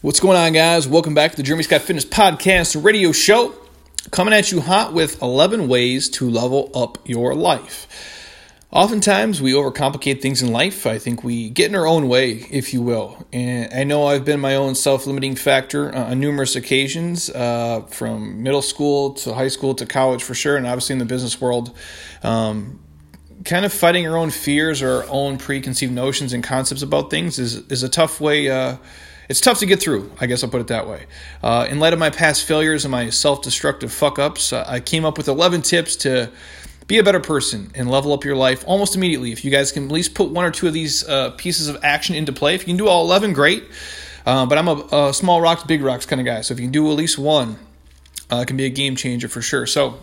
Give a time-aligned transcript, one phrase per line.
[0.00, 0.86] What's going on, guys?
[0.86, 3.52] Welcome back to the Jeremy Scott Fitness Podcast Radio Show.
[4.12, 7.88] Coming at you hot with 11 ways to level up your life.
[8.70, 10.86] Oftentimes, we overcomplicate things in life.
[10.86, 13.26] I think we get in our own way, if you will.
[13.32, 17.80] And I know I've been my own self limiting factor uh, on numerous occasions, uh,
[17.88, 21.40] from middle school to high school to college for sure, and obviously in the business
[21.40, 21.76] world.
[22.22, 22.78] Um,
[23.44, 27.40] kind of fighting our own fears or our own preconceived notions and concepts about things
[27.40, 28.48] is, is a tough way.
[28.48, 28.76] Uh,
[29.28, 30.10] it's tough to get through.
[30.20, 31.06] I guess I'll put it that way.
[31.42, 35.04] Uh, in light of my past failures and my self-destructive fuck ups, uh, I came
[35.04, 36.30] up with 11 tips to
[36.86, 39.30] be a better person and level up your life almost immediately.
[39.30, 41.76] If you guys can at least put one or two of these uh, pieces of
[41.84, 43.64] action into play, if you can do all 11, great.
[44.24, 46.40] Uh, but I'm a, a, small rocks, big rocks kind of guy.
[46.40, 47.58] So if you can do at least one,
[48.30, 49.66] uh, it can be a game changer for sure.
[49.66, 49.98] So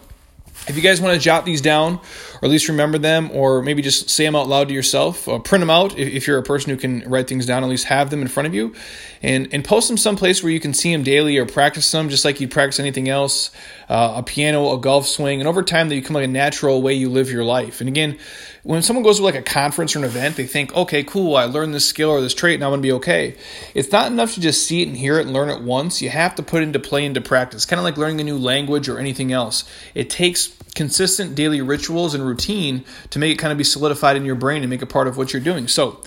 [0.68, 2.00] if you guys want to jot these down,
[2.46, 5.40] or at least remember them, or maybe just say them out loud to yourself, or
[5.40, 8.12] print them out if, you're a person who can write things down, at least have
[8.12, 8.76] them in front of you,
[9.24, 12.24] and, and post them someplace where you can see them daily or practice them just
[12.24, 13.50] like you'd practice anything else
[13.90, 16.94] uh, a piano, a golf swing, and over time they become like a natural way
[16.94, 17.82] you live your life.
[17.82, 18.18] And again,
[18.64, 21.46] when someone goes to like a conference or an event, they think, okay, cool, I
[21.46, 23.36] learned this skill or this trait, and I'm going to be okay.
[23.74, 26.02] It's not enough to just see it and hear it and learn it once.
[26.02, 28.90] You have to put into play, into practice, kind of like learning a new language
[28.90, 29.66] or anything else.
[29.94, 34.26] It takes consistent daily rituals and routine to make it kind of be solidified in
[34.26, 35.68] your brain and make it part of what you're doing.
[35.68, 36.02] So,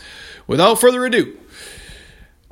[0.46, 1.36] without further ado,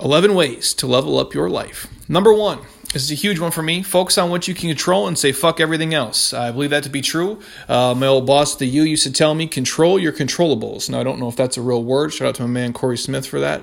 [0.00, 1.86] 11 ways to level up your life.
[2.08, 2.60] Number one,
[2.92, 3.82] this is a huge one for me.
[3.82, 6.32] Focus on what you can control and say fuck everything else.
[6.32, 7.40] I believe that to be true.
[7.68, 10.88] Uh, my old boss, the U, used to tell me, control your controllables.
[10.88, 12.12] Now, I don't know if that's a real word.
[12.12, 13.62] Shout out to my man Corey Smith for that.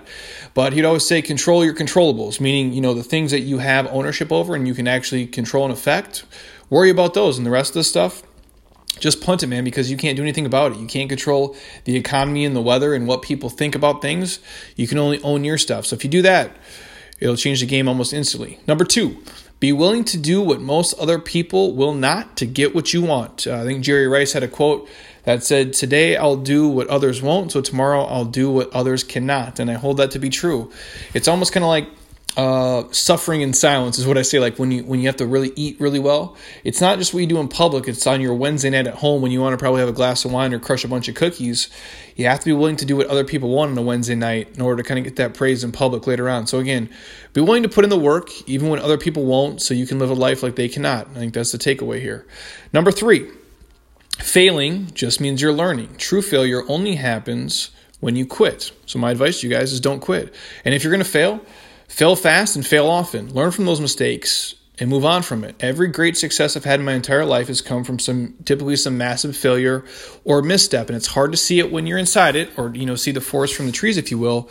[0.54, 3.88] But he'd always say, control your controllables, meaning, you know, the things that you have
[3.88, 6.26] ownership over and you can actually control and affect.
[6.70, 8.24] Worry about those and the rest of the stuff
[9.00, 10.78] just punt it, man, because you can't do anything about it.
[10.78, 11.56] You can't control
[11.86, 14.40] the economy and the weather and what people think about things.
[14.76, 15.86] You can only own your stuff.
[15.86, 16.56] So if you do that,
[17.20, 18.60] it'll change the game almost instantly.
[18.68, 19.24] Number two,
[19.60, 23.48] be willing to do what most other people will not to get what you want.
[23.48, 24.90] Uh, I think Jerry Rice had a quote
[25.24, 29.60] that said, Today I'll do what others won't, so tomorrow I'll do what others cannot.
[29.60, 30.72] And I hold that to be true.
[31.14, 31.88] It's almost kind of like
[32.36, 34.40] uh, suffering in silence is what I say.
[34.40, 37.20] Like when you when you have to really eat really well, it's not just what
[37.20, 37.88] you do in public.
[37.88, 40.26] It's on your Wednesday night at home when you want to probably have a glass
[40.26, 41.70] of wine or crush a bunch of cookies.
[42.16, 44.50] You have to be willing to do what other people want on a Wednesday night
[44.56, 46.48] in order to kind of get that praise in public later on.
[46.48, 46.90] So again,
[47.34, 50.00] be willing to put in the work even when other people won't, so you can
[50.00, 51.08] live a life like they cannot.
[51.12, 52.26] I think that's the takeaway here.
[52.72, 53.30] Number three,
[54.18, 55.96] failing just means you're learning.
[55.98, 58.72] True failure only happens when you quit.
[58.88, 60.34] So my advice to you guys is don't quit.
[60.66, 61.40] And if you're going to fail
[61.88, 63.34] Fail fast and fail often.
[63.34, 65.56] Learn from those mistakes and move on from it.
[65.60, 68.98] Every great success I've had in my entire life has come from some typically some
[68.98, 69.86] massive failure
[70.24, 72.96] or misstep and it's hard to see it when you're inside it or you know
[72.96, 74.50] see the forest from the trees if you will.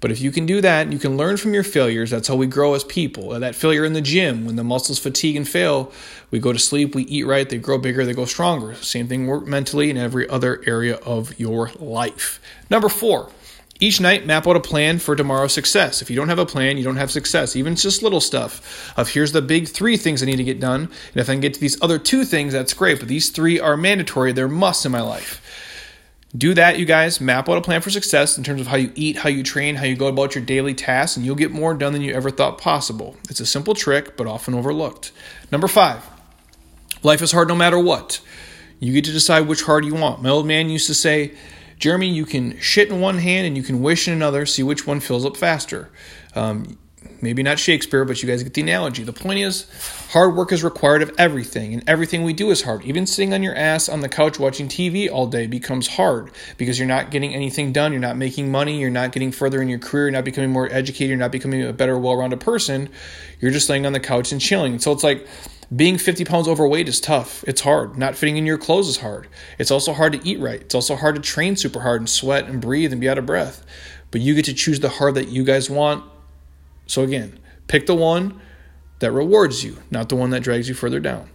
[0.00, 2.10] But if you can do that, you can learn from your failures.
[2.10, 3.38] That's how we grow as people.
[3.38, 5.92] That failure in the gym, when the muscles fatigue and fail,
[6.30, 8.74] we go to sleep, we eat right, they grow bigger, they go stronger.
[8.76, 12.40] Same thing mentally in every other area of your life.
[12.70, 13.30] Number four,
[13.80, 16.02] each night, map out a plan for tomorrow's success.
[16.02, 17.56] If you don't have a plan, you don't have success.
[17.56, 20.82] Even just little stuff of here's the big three things I need to get done.
[20.82, 22.98] And if I can get to these other two things, that's great.
[22.98, 25.42] But these three are mandatory, they're musts in my life.
[26.36, 27.20] Do that, you guys.
[27.20, 29.74] Map out a plan for success in terms of how you eat, how you train,
[29.74, 32.30] how you go about your daily tasks, and you'll get more done than you ever
[32.30, 33.16] thought possible.
[33.28, 35.10] It's a simple trick, but often overlooked.
[35.50, 36.06] Number five,
[37.02, 38.20] life is hard no matter what.
[38.78, 40.22] You get to decide which hard you want.
[40.22, 41.32] My old man used to say,
[41.80, 44.86] Jeremy, you can shit in one hand and you can wish in another, see which
[44.86, 45.90] one fills up faster.
[46.34, 46.78] Um,
[47.22, 49.02] maybe not Shakespeare, but you guys get the analogy.
[49.02, 49.66] The point is,
[50.10, 52.84] hard work is required of everything, and everything we do is hard.
[52.84, 56.78] Even sitting on your ass on the couch watching TV all day becomes hard because
[56.78, 59.78] you're not getting anything done, you're not making money, you're not getting further in your
[59.78, 62.90] career, you're not becoming more educated, you're not becoming a better, well rounded person.
[63.40, 64.78] You're just laying on the couch and chilling.
[64.80, 65.26] So it's like,
[65.74, 67.44] being 50 pounds overweight is tough.
[67.46, 67.96] It's hard.
[67.96, 69.28] Not fitting in your clothes is hard.
[69.58, 70.60] It's also hard to eat right.
[70.60, 73.26] It's also hard to train super hard and sweat and breathe and be out of
[73.26, 73.64] breath.
[74.10, 76.04] But you get to choose the hard that you guys want.
[76.86, 77.38] So again,
[77.68, 78.40] pick the one
[78.98, 81.30] that rewards you, not the one that drags you further down.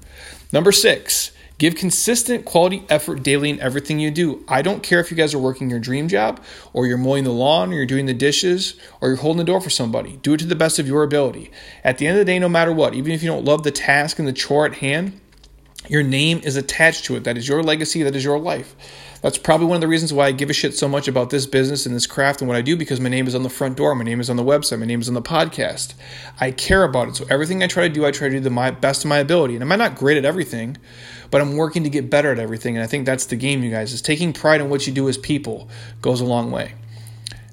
[0.52, 4.44] Number six, Give consistent quality effort daily in everything you do.
[4.48, 6.44] I don't care if you guys are working your dream job
[6.74, 9.62] or you're mowing the lawn or you're doing the dishes or you're holding the door
[9.62, 10.18] for somebody.
[10.18, 11.52] Do it to the best of your ability.
[11.84, 13.72] At the end of the day, no matter what, even if you don't love the
[13.72, 15.20] task and the chore at hand,
[15.88, 17.24] your name is attached to it.
[17.24, 18.76] That is your legacy, that is your life.
[19.26, 21.48] That's probably one of the reasons why I give a shit so much about this
[21.48, 23.76] business and this craft and what I do because my name is on the front
[23.76, 25.96] door, my name is on the website, my name is on the podcast.
[26.40, 27.16] I care about it.
[27.16, 29.18] So everything I try to do, I try to do the my best of my
[29.18, 29.56] ability.
[29.56, 30.78] And I might not great at everything,
[31.32, 32.78] but I'm working to get better at everything.
[32.78, 35.10] And I think that's the game, you guys, is taking pride in what you do
[35.10, 35.70] as people
[36.04, 36.76] goes a long way.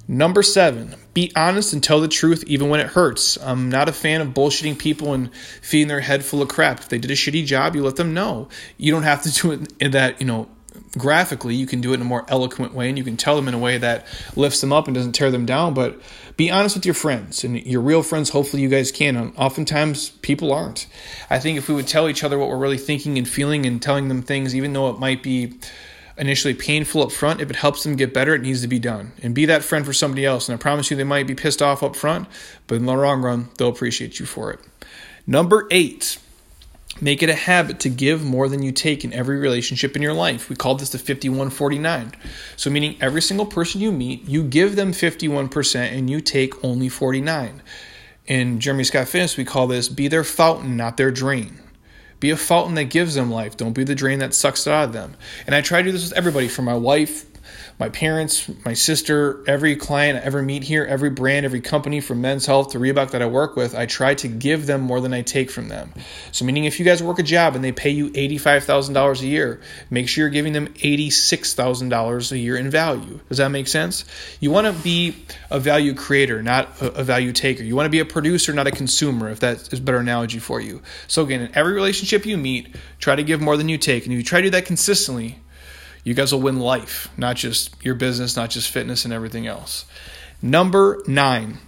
[0.07, 3.37] Number seven, Be honest and tell the truth even when it hurts.
[3.37, 6.81] I'm not a fan of bullshitting people and feeding their head full of crap.
[6.81, 8.49] If they did a shitty job, you let them know.
[8.77, 10.49] You don't have to do it in that, you know,
[10.97, 11.55] graphically.
[11.55, 13.53] You can do it in a more eloquent way and you can tell them in
[13.53, 14.05] a way that
[14.35, 15.73] lifts them up and doesn't tear them down.
[15.73, 15.99] But
[16.37, 18.29] be honest with your friends and your real friends.
[18.29, 19.15] Hopefully, you guys can.
[19.15, 20.87] And oftentimes, people aren't.
[21.29, 23.81] I think if we would tell each other what we're really thinking and feeling and
[23.81, 25.53] telling them things, even though it might be
[26.17, 29.11] initially painful up front, if it helps them get better, it needs to be done.
[29.21, 30.49] And be that friend for somebody else.
[30.49, 32.27] And I promise you, they might be pissed off up front,
[32.67, 34.59] but in the long run, they'll appreciate you for it.
[35.25, 36.17] Number eight,
[37.01, 40.13] make it a habit to give more than you take in every relationship in your
[40.13, 40.49] life.
[40.49, 42.13] We call this the 5149.
[42.55, 46.89] So, meaning every single person you meet, you give them 51% and you take only
[46.89, 47.61] 49.
[48.27, 51.59] In Jeremy Scott Fitness, we call this be their fountain, not their drain.
[52.19, 53.57] Be a fountain that gives them life.
[53.57, 55.15] Don't be the drain that sucks it out of them.
[55.45, 57.25] And I try to do this with everybody from my wife,
[57.79, 62.21] my parents, my sister, every client I ever meet here, every brand, every company from
[62.21, 65.13] Men's Health to Reebok that I work with, I try to give them more than
[65.13, 65.93] I take from them.
[66.31, 69.61] So, meaning if you guys work a job and they pay you $85,000 a year,
[69.89, 73.19] make sure you're giving them $86,000 a year in value.
[73.29, 74.05] Does that make sense?
[74.39, 75.15] You want to be
[75.49, 77.63] a value creator, not a, value taker.
[77.63, 80.39] You want to be a producer, not a consumer, if that is a better analogy
[80.39, 80.81] for you.
[81.07, 84.05] So, again, in every relationship you meet, try to give more than you take.
[84.05, 85.39] And if you try to do that consistently,
[86.03, 89.85] you guys will win life, not just your business, not just fitness and everything else.
[90.41, 91.59] Number nine,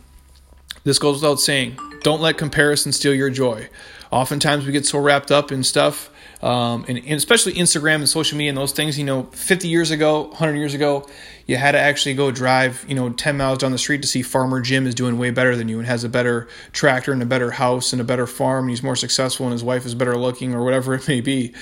[0.84, 3.70] this goes without saying don't let comparison steal your joy.
[4.12, 6.12] Oftentimes we get so wrapped up in stuff,
[6.44, 9.00] um, and, and, especially Instagram and social media and those things.
[9.00, 11.10] You know, 50 years ago, 100 years ago,
[11.48, 14.22] you had to actually go drive, you know, 10 miles down the street to see
[14.22, 17.26] Farmer Jim is doing way better than you and has a better tractor and a
[17.26, 18.66] better house and a better farm.
[18.66, 21.54] And he's more successful and his wife is better looking or whatever it may be.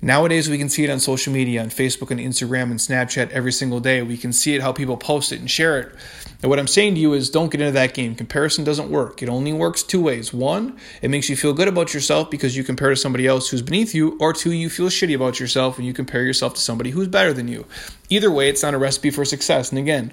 [0.00, 3.50] Nowadays, we can see it on social media, on Facebook and Instagram and Snapchat every
[3.50, 4.00] single day.
[4.00, 5.92] We can see it, how people post it and share it.
[6.40, 8.14] And what I'm saying to you is don't get into that game.
[8.14, 9.24] Comparison doesn't work.
[9.24, 10.32] It only works two ways.
[10.32, 13.60] One, it makes you feel good about yourself because you compare to somebody else who's
[13.60, 16.90] beneath you, or two, you feel shitty about yourself and you compare yourself to somebody
[16.90, 17.66] who's better than you.
[18.08, 19.70] Either way, it's not a recipe for success.
[19.70, 20.12] And again,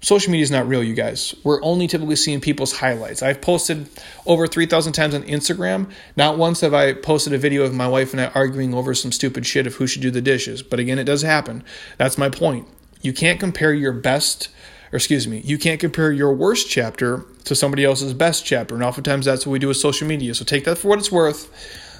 [0.00, 1.34] social media is not real, you guys.
[1.44, 3.22] We're only typically seeing people's highlights.
[3.22, 3.88] I've posted
[4.26, 5.90] over 3,000 times on Instagram.
[6.16, 9.12] Not once have I posted a video of my wife and I arguing over some
[9.12, 10.62] stupid shit of who should do the dishes.
[10.62, 11.64] But again, it does happen.
[11.96, 12.68] That's my point.
[13.00, 14.48] You can't compare your best,
[14.92, 18.74] or excuse me, you can't compare your worst chapter to somebody else's best chapter.
[18.74, 20.34] And oftentimes that's what we do with social media.
[20.34, 21.50] So take that for what it's worth.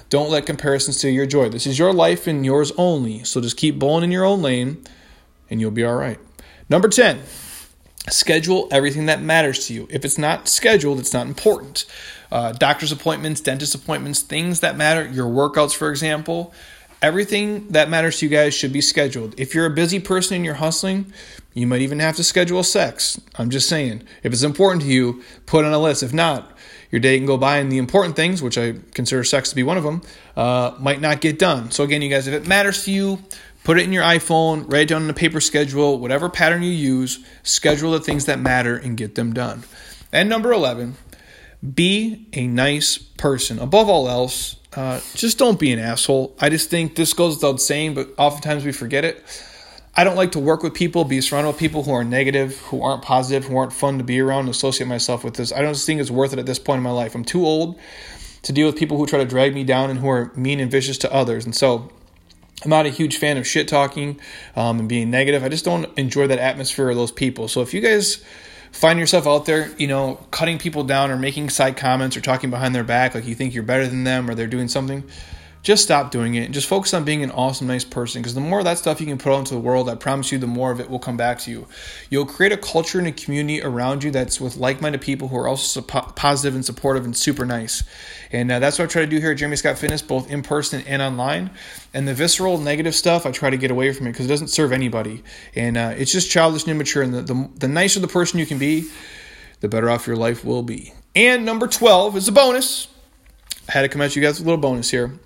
[0.09, 1.49] Don't let comparisons steal your joy.
[1.49, 3.23] This is your life and yours only.
[3.23, 4.83] So just keep bowling in your own lane
[5.49, 6.19] and you'll be all right.
[6.69, 7.21] Number 10
[8.09, 9.87] schedule everything that matters to you.
[9.89, 11.85] If it's not scheduled, it's not important.
[12.31, 16.53] Uh, doctor's appointments, dentist appointments, things that matter, your workouts, for example,
[17.01, 19.39] everything that matters to you guys should be scheduled.
[19.39, 21.11] If you're a busy person and you're hustling,
[21.53, 23.19] you might even have to schedule sex.
[23.35, 24.03] I'm just saying.
[24.23, 26.03] If it's important to you, put on a list.
[26.03, 26.51] If not,
[26.91, 29.63] your day can go by and the important things, which I consider sex to be
[29.63, 30.01] one of them,
[30.35, 31.71] uh, might not get done.
[31.71, 33.19] So, again, you guys, if it matters to you,
[33.65, 36.69] Put it in your iPhone, write it down in a paper schedule, whatever pattern you
[36.69, 39.63] use, schedule the things that matter and get them done.
[40.13, 40.95] And number 11,
[41.73, 43.57] be a nice person.
[43.57, 46.35] Above all else, uh, just don't be an asshole.
[46.39, 49.25] I just think this goes without saying, but oftentimes we forget it.
[49.95, 52.83] I don't like to work with people, be surrounded with people who are negative, who
[52.83, 55.51] aren't positive, who aren't fun to be around, associate myself with this.
[55.51, 57.15] I don't think it's worth it at this point in my life.
[57.15, 57.79] I'm too old
[58.43, 60.69] to deal with people who try to drag me down and who are mean and
[60.69, 61.45] vicious to others.
[61.45, 61.89] And so
[62.63, 64.19] I'm not a huge fan of shit talking
[64.55, 65.43] um, and being negative.
[65.43, 67.47] I just don't enjoy that atmosphere of those people.
[67.47, 68.23] So if you guys
[68.71, 72.49] find yourself out there, you know, cutting people down or making side comments or talking
[72.49, 75.03] behind their back like you think you're better than them or they're doing something,
[75.65, 78.21] just stop doing it and just focus on being an awesome, nice person.
[78.21, 80.31] Because the more of that stuff you can put out into the world, I promise
[80.31, 81.67] you, the more of it will come back to you.
[82.11, 85.37] You'll create a culture and a community around you that's with like minded people who
[85.37, 87.83] are also positive and supportive and super nice.
[88.31, 90.43] And uh, that's what I try to do here at Jeremy Scott Fitness, both in
[90.43, 91.49] person and online.
[91.95, 94.49] And the visceral, negative stuff, I try to get away from it because it doesn't
[94.49, 95.23] serve anybody.
[95.55, 97.01] And uh, it's just childish and immature.
[97.01, 98.87] And the, the, the nicer the person you can be,
[99.61, 100.93] the better off your life will be.
[101.15, 102.87] And number 12 is a bonus.
[103.67, 105.17] I had to come at you guys with a little bonus here.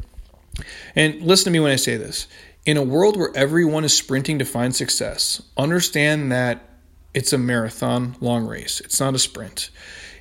[0.95, 2.27] And listen to me when I say this.
[2.65, 6.61] In a world where everyone is sprinting to find success, understand that
[7.13, 8.79] it's a marathon long race.
[8.81, 9.69] It's not a sprint.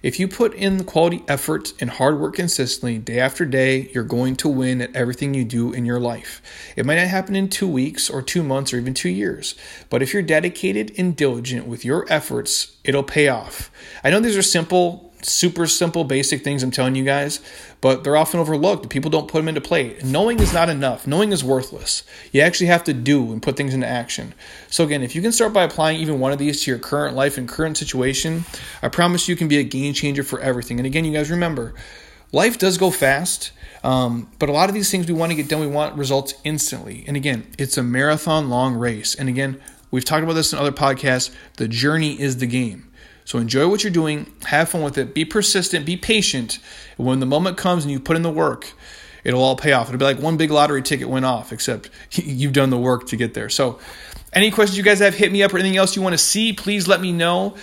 [0.02, 4.36] If you put in quality effort and hard work consistently, day after day, you're going
[4.36, 6.40] to win at everything you do in your life.
[6.76, 9.56] It might not happen in two weeks or two months or even two years,
[9.90, 13.72] but if you're dedicated and diligent with your efforts, it'll pay off.
[14.04, 17.40] I know these are simple super simple, basic things I'm telling you guys,
[17.80, 18.88] but they're often overlooked.
[18.88, 19.96] People don't put them into play.
[20.04, 21.06] Knowing is not enough.
[21.06, 22.02] Knowing is worthless.
[22.32, 24.34] You actually have to do and put things into action.
[24.68, 27.16] So, again, if you can start by applying even one of these to your current
[27.16, 28.44] life and current situation,
[28.82, 30.78] I promise you can be a game changer for everything.
[30.78, 31.74] And again, you guys remember,
[32.32, 33.52] life does go fast.
[33.84, 36.34] Um, but a lot of these things we want to get done, we want results
[36.44, 37.04] instantly.
[37.06, 39.14] And again, it's a marathon long race.
[39.14, 39.60] And again,
[39.90, 41.30] we've talked about this in other podcasts.
[41.56, 42.87] The journey is the game.
[43.28, 46.60] So enjoy what you're doing, have fun with it, be persistent, be patient.
[46.96, 48.72] And When the moment comes and you put in the work,
[49.22, 49.88] it'll all pay off.
[49.88, 53.16] It'll be like one big lottery ticket went off, except you've done the work to
[53.16, 53.50] get there.
[53.50, 53.80] So,
[54.32, 56.54] any questions you guys have, hit me up or anything else you want to see,
[56.54, 57.54] please let me know.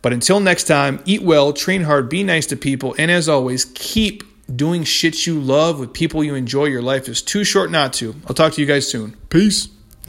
[0.00, 3.64] But until next time, eat well, train hard, be nice to people, and as always,
[3.64, 4.22] keep
[4.54, 6.66] doing shit you love with people you enjoy.
[6.66, 8.14] Your life is too short not to.
[8.28, 9.16] I'll talk to you guys soon.
[9.28, 9.70] Peace.